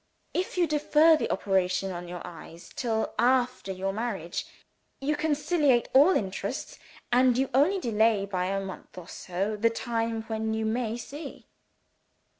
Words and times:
If 0.33 0.57
you 0.57 0.65
defer 0.65 1.15
the 1.15 1.31
operation 1.31 1.91
on 1.91 2.07
your 2.07 2.23
eyes 2.25 2.71
till 2.75 3.13
after 3.19 3.71
your 3.71 3.93
marriage, 3.93 4.47
you 4.99 5.15
conciliate 5.15 5.89
all 5.93 6.15
interests, 6.15 6.79
and 7.11 7.37
you 7.37 7.51
only 7.53 7.79
delay 7.79 8.25
by 8.25 8.45
a 8.47 8.65
month 8.65 8.97
or 8.97 9.07
so 9.07 9.55
the 9.55 9.69
time 9.69 10.23
when 10.23 10.55
you 10.55 10.65
may 10.65 10.97
see." 10.97 11.45